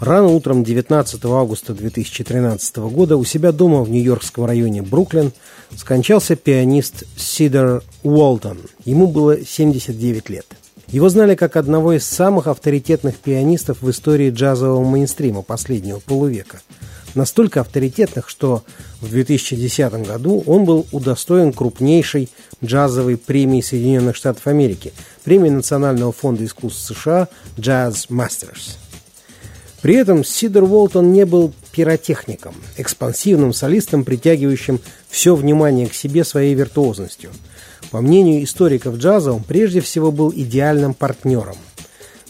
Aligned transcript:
Рано 0.00 0.28
утром 0.28 0.62
19 0.62 1.24
августа 1.24 1.74
2013 1.74 2.76
года 2.76 3.16
у 3.16 3.24
себя 3.24 3.50
дома 3.50 3.82
в 3.82 3.90
нью-йоркском 3.90 4.44
районе 4.44 4.80
Бруклин 4.80 5.32
скончался 5.76 6.36
пианист 6.36 7.02
Сидер 7.16 7.82
Уолтон. 8.04 8.58
Ему 8.84 9.08
было 9.08 9.44
79 9.44 10.28
лет. 10.28 10.46
Его 10.86 11.08
знали 11.08 11.34
как 11.34 11.56
одного 11.56 11.94
из 11.94 12.04
самых 12.04 12.46
авторитетных 12.46 13.16
пианистов 13.16 13.82
в 13.82 13.90
истории 13.90 14.30
джазового 14.30 14.88
мейнстрима 14.88 15.42
последнего 15.42 15.98
полувека. 15.98 16.60
Настолько 17.14 17.62
авторитетных, 17.62 18.28
что 18.28 18.62
в 19.00 19.10
2010 19.10 20.06
году 20.06 20.44
он 20.46 20.64
был 20.64 20.86
удостоен 20.92 21.52
крупнейшей 21.52 22.28
джазовой 22.64 23.16
премии 23.16 23.60
Соединенных 23.60 24.14
Штатов 24.14 24.46
Америки, 24.46 24.92
премии 25.24 25.50
Национального 25.50 26.12
фонда 26.12 26.44
искусств 26.44 26.86
США 26.86 27.28
«Jazz 27.56 28.08
Masters». 28.08 28.76
При 29.80 29.94
этом 29.94 30.24
Сидор 30.24 30.64
Уолтон 30.64 31.12
не 31.12 31.24
был 31.24 31.52
пиротехником, 31.72 32.54
экспансивным 32.76 33.52
солистом, 33.52 34.04
притягивающим 34.04 34.80
все 35.08 35.36
внимание 35.36 35.86
к 35.86 35.94
себе 35.94 36.24
своей 36.24 36.54
виртуозностью. 36.54 37.30
По 37.92 38.00
мнению 38.00 38.42
историков 38.42 38.96
джаза, 38.96 39.32
он 39.32 39.42
прежде 39.42 39.80
всего 39.80 40.10
был 40.10 40.32
идеальным 40.34 40.94
партнером. 40.94 41.56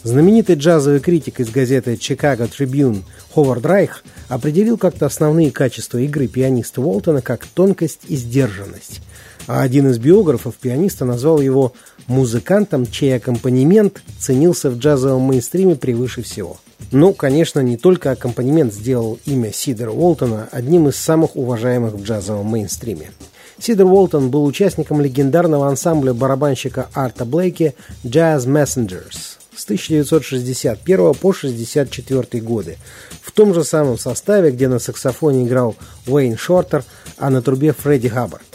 Знаменитый 0.03 0.55
джазовый 0.55 0.99
критик 0.99 1.39
из 1.39 1.49
газеты 1.49 1.97
«Чикаго 1.97 2.47
Трибюн» 2.47 3.03
Ховард 3.33 3.65
Райх 3.65 4.03
определил 4.29 4.77
как-то 4.77 5.07
основные 5.07 5.51
качества 5.51 5.97
игры 5.97 6.27
пианиста 6.27 6.81
Уолтона 6.81 7.21
как 7.21 7.45
тонкость 7.45 8.01
и 8.07 8.15
сдержанность. 8.15 9.01
А 9.47 9.61
один 9.61 9.89
из 9.89 9.97
биографов 9.97 10.55
пианиста 10.55 11.03
назвал 11.03 11.41
его 11.41 11.73
музыкантом, 12.07 12.85
чей 12.85 13.17
аккомпанемент 13.17 14.01
ценился 14.19 14.69
в 14.69 14.77
джазовом 14.77 15.23
мейнстриме 15.23 15.75
превыше 15.75 16.21
всего– 16.21 16.59
ну, 16.91 17.13
конечно, 17.13 17.59
не 17.59 17.77
только 17.77 18.11
аккомпанемент 18.11 18.73
сделал 18.73 19.19
имя 19.25 19.53
Сидора 19.53 19.91
Уолтона 19.91 20.49
одним 20.51 20.87
из 20.87 20.95
самых 20.95 21.35
уважаемых 21.35 21.93
в 21.93 22.03
джазовом 22.03 22.47
мейнстриме. 22.47 23.11
Сидор 23.59 23.87
Уолтон 23.87 24.29
был 24.31 24.45
участником 24.45 25.01
легендарного 25.01 25.67
ансамбля 25.67 26.13
барабанщика 26.13 26.89
Арта 26.93 27.25
Блейки 27.25 27.75
«Jazz 28.03 28.47
Messengers» 28.47 29.37
с 29.55 29.65
1961 29.65 30.97
по 30.97 31.29
1964 31.29 32.41
годы, 32.41 32.77
в 33.21 33.31
том 33.33 33.53
же 33.53 33.63
самом 33.63 33.99
составе, 33.99 34.51
где 34.51 34.67
на 34.67 34.79
саксофоне 34.79 35.43
играл 35.43 35.75
Уэйн 36.07 36.37
Шортер, 36.37 36.83
а 37.17 37.29
на 37.29 37.41
трубе 37.41 37.73
Фредди 37.73 38.07
Хаббард. 38.07 38.47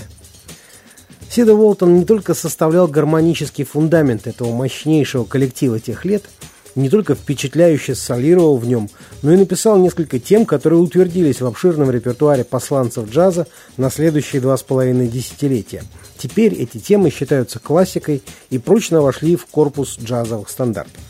Сидор 1.31 1.59
Уолтон 1.61 1.99
не 1.99 2.05
только 2.05 2.33
составлял 2.33 2.89
гармонический 2.89 3.65
фундамент 3.65 4.27
этого 4.27 4.51
мощнейшего 4.53 5.25
коллектива 5.25 5.79
тех 5.79 6.05
лет– 6.05 6.25
не 6.75 6.91
только 6.91 7.15
впечатляюще 7.15 7.95
солировал 7.95 8.57
в 8.57 8.67
нем, 8.67 8.89
но 9.23 9.33
и 9.33 9.37
написал 9.37 9.79
несколько 9.79 10.19
тем, 10.19 10.47
которые 10.47 10.81
утвердились 10.81 11.41
в 11.41 11.47
обширном 11.47 11.91
репертуаре 11.91 12.45
посланцев 12.45 13.11
джаза 13.11 13.47
на 13.77 13.91
следующие 13.91 14.41
два 14.41 14.57
с 14.57 14.63
половиной 14.63 15.09
десятилетия. 15.09 15.85
Теперь 16.19 16.55
эти 16.55 16.79
темы 16.79 17.11
считаются 17.11 17.59
классикой 17.59 18.23
и 18.51 18.59
прочно 18.59 19.01
вошли 19.01 19.37
в 19.37 19.47
корпус 19.47 19.99
джазовых 19.99 20.49
стандартов. 20.49 21.03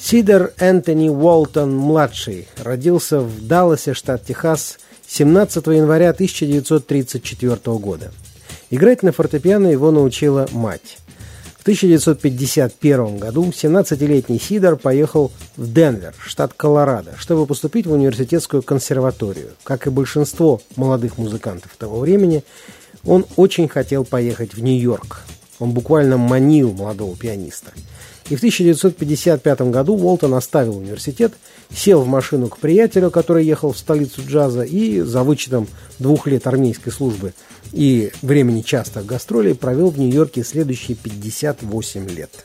Сидер 0.00 0.52
Энтони 0.58 1.08
Уолтон-младший 1.08 2.46
родился 2.62 3.20
в 3.20 3.46
Далласе, 3.46 3.94
штат 3.94 4.24
Техас, 4.24 4.78
17 5.08 5.66
января 5.68 6.10
1934 6.10 7.56
года. 7.78 8.12
Играть 8.70 9.02
на 9.02 9.12
фортепиано 9.12 9.66
его 9.66 9.90
научила 9.90 10.46
мать. 10.52 10.98
1951 11.68 13.18
году 13.18 13.44
17-летний 13.44 14.40
Сидор 14.40 14.76
поехал 14.76 15.30
в 15.58 15.70
Денвер, 15.70 16.14
штат 16.18 16.54
Колорадо, 16.54 17.12
чтобы 17.18 17.44
поступить 17.44 17.86
в 17.86 17.92
университетскую 17.92 18.62
консерваторию. 18.62 19.50
Как 19.64 19.86
и 19.86 19.90
большинство 19.90 20.62
молодых 20.76 21.18
музыкантов 21.18 21.76
того 21.76 22.00
времени, 22.00 22.42
он 23.04 23.26
очень 23.36 23.68
хотел 23.68 24.06
поехать 24.06 24.54
в 24.54 24.62
Нью-Йорк. 24.62 25.27
Он 25.58 25.72
буквально 25.72 26.16
манил 26.16 26.72
молодого 26.72 27.16
пианиста. 27.16 27.72
И 28.28 28.36
в 28.36 28.40
1955 28.40 29.60
году 29.62 29.96
Уолтон 29.96 30.34
оставил 30.34 30.76
университет, 30.76 31.32
сел 31.74 32.02
в 32.02 32.06
машину 32.06 32.48
к 32.48 32.58
приятелю, 32.58 33.10
который 33.10 33.44
ехал 33.44 33.72
в 33.72 33.78
столицу 33.78 34.22
джаза, 34.26 34.62
и 34.62 35.00
за 35.00 35.22
вычетом 35.22 35.66
двух 35.98 36.26
лет 36.26 36.46
армейской 36.46 36.92
службы– 36.92 37.32
и 37.72 38.12
времени 38.22 38.62
частых 38.62 39.06
гастролей 39.06 39.54
провел 39.54 39.90
в 39.90 39.98
Нью-Йорке 39.98 40.44
следующие 40.44 40.96
58 40.96 42.08
лет. 42.08 42.44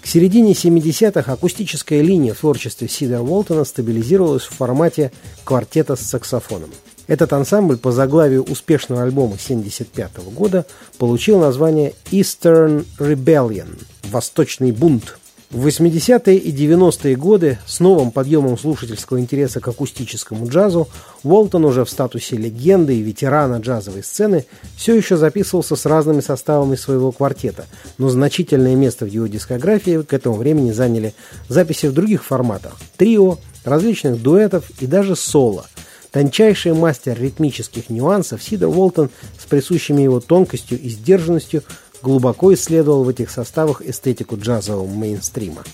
К 0.00 0.06
середине 0.06 0.52
70-х 0.52 1.30
акустическая 1.32 2.00
линия 2.00 2.32
в 2.32 2.38
творчестве 2.38 2.88
Сидора 2.88 3.20
Уолтона 3.20 3.64
стабилизировалась 3.64 4.44
в 4.44 4.54
формате 4.54 5.12
квартета 5.44 5.96
с 5.96 6.00
саксофоном. 6.00 6.70
Этот 7.08 7.32
ансамбль 7.32 7.78
по 7.78 7.90
заглавию 7.90 8.44
успешного 8.44 9.02
альбома 9.02 9.34
1975 9.34 10.18
года 10.34 10.66
получил 10.98 11.40
название 11.40 11.94
«Eastern 12.12 12.84
Rebellion»– 12.98 13.82
«Восточный 14.10 14.72
бунт», 14.72 15.18
в 15.50 15.66
80-е 15.66 16.36
и 16.36 16.52
90-е 16.52 17.16
годы 17.16 17.58
с 17.66 17.80
новым 17.80 18.10
подъемом 18.10 18.58
слушательского 18.58 19.18
интереса 19.18 19.60
к 19.60 19.68
акустическому 19.68 20.46
джазу 20.46 20.90
Уолтон 21.22 21.64
уже 21.64 21.86
в 21.86 21.90
статусе 21.90 22.36
легенды 22.36 22.94
и 22.94 23.00
ветерана 23.00 23.56
джазовой 23.56 24.02
сцены 24.02 24.44
все 24.76 24.94
еще 24.94 25.16
записывался 25.16 25.74
с 25.74 25.86
разными 25.86 26.20
составами 26.20 26.76
своего 26.76 27.12
квартета, 27.12 27.64
но 27.96 28.10
значительное 28.10 28.74
место 28.74 29.06
в 29.06 29.08
его 29.08 29.26
дискографии 29.26 30.02
к 30.02 30.12
этому 30.12 30.36
времени 30.36 30.70
заняли 30.70 31.14
записи 31.48 31.86
в 31.86 31.94
других 31.94 32.24
форматах– 32.24 32.76
трио, 32.98 33.38
различных 33.64 34.20
дуэтов 34.20 34.70
и 34.80 34.86
даже 34.86 35.16
соло– 35.16 35.66
Тончайший 36.10 36.72
мастер 36.72 37.20
ритмических 37.20 37.90
нюансов 37.90 38.42
Сидор 38.42 38.70
Уолтон 38.70 39.10
с 39.38 39.44
присущими 39.44 40.02
его 40.02 40.20
тонкостью 40.20 40.80
и 40.80 40.88
сдержанностью 40.88 41.62
глубоко 42.02 42.54
исследовал 42.54 43.04
в 43.04 43.08
этих 43.10 43.30
составах 43.30 43.82
эстетику 43.82 44.38
джазового 44.38 44.86
мейнстрима. 44.86 45.64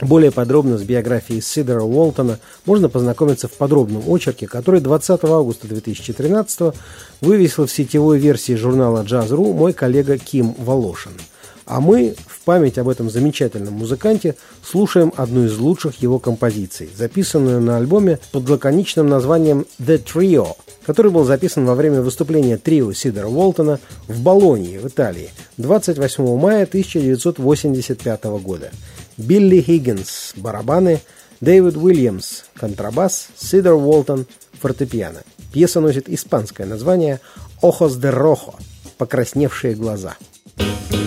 Более 0.00 0.30
подробно 0.30 0.78
с 0.78 0.82
биографией 0.82 1.42
Сидора 1.42 1.82
Уолтона 1.82 2.38
можно 2.64 2.88
познакомиться 2.88 3.48
в 3.48 3.52
подробном 3.52 4.02
очерке, 4.08 4.46
который 4.46 4.80
20 4.80 5.24
августа 5.24 5.68
2013 5.68 6.74
вывесил 7.20 7.66
в 7.66 7.72
сетевой 7.72 8.18
версии 8.18 8.54
журнала 8.54 9.02
«Джаз.ру» 9.02 9.52
мой 9.52 9.72
коллега 9.72 10.18
Ким 10.18 10.54
Волошин– 10.58 11.12
а 11.66 11.80
мы 11.80 12.14
в 12.26 12.44
память 12.44 12.78
об 12.78 12.88
этом 12.88 13.10
замечательном 13.10 13.74
музыканте 13.74 14.36
слушаем 14.64 15.12
одну 15.16 15.44
из 15.44 15.58
лучших 15.58 16.00
его 16.00 16.18
композиций, 16.18 16.88
записанную 16.96 17.60
на 17.60 17.76
альбоме 17.76 18.20
под 18.30 18.48
лаконичным 18.48 19.08
названием 19.08 19.66
«The 19.80 20.02
Trio», 20.02 20.56
который 20.86 21.10
был 21.10 21.24
записан 21.24 21.66
во 21.66 21.74
время 21.74 22.00
выступления 22.00 22.56
трио 22.56 22.92
Сидора 22.92 23.26
Уолтона 23.26 23.80
в 24.06 24.22
Болонье 24.22 24.78
в 24.78 24.86
Италии 24.86 25.30
28 25.56 26.38
мая 26.38 26.62
1985 26.62 28.24
года. 28.40 28.70
Билли 29.16 29.60
Хиггинс– 29.60 30.34
барабаны, 30.36 31.00
Дэвид 31.40 31.76
Уильямс– 31.76 32.44
контрабас, 32.54 33.28
Сидор 33.36 33.74
Уолтон– 33.74 34.26
фортепиано. 34.60 35.22
Пьеса 35.52 35.80
носит 35.80 36.08
испанское 36.08 36.66
название 36.66 37.20
«Ojos 37.60 37.98
de 37.98 38.12
Rojo»– 38.12 38.54
«Покрасневшие 38.98 39.74
глаза». 39.74 40.16
Слушать 40.58 41.05